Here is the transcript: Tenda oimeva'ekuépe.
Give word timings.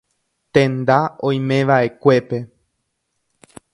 Tenda 0.53 0.97
oimeva'ekuépe. 1.29 2.37